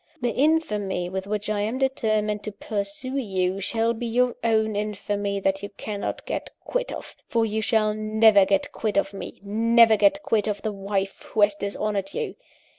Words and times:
The 0.19 0.31
infamy 0.31 1.09
with 1.09 1.27
which 1.27 1.47
I 1.47 1.61
am 1.61 1.77
determined 1.77 2.41
to 2.45 2.51
pursue 2.51 3.17
you, 3.17 3.61
shall 3.61 3.93
be 3.93 4.07
your 4.07 4.35
own 4.43 4.75
infamy 4.75 5.39
that 5.41 5.61
you 5.61 5.69
cannot 5.69 6.25
get 6.25 6.49
quit 6.65 6.91
of 6.91 7.15
for 7.27 7.45
you 7.45 7.61
shall 7.61 7.93
never 7.93 8.43
get 8.43 8.71
quit 8.71 8.97
of 8.97 9.13
me, 9.13 9.39
never 9.43 9.95
get 9.95 10.23
quit 10.23 10.47
of 10.47 10.63
the 10.63 10.71
wife 10.73 11.21
who 11.33 11.41
has 11.41 11.53
dishonoured 11.53 12.15
you. 12.15 12.33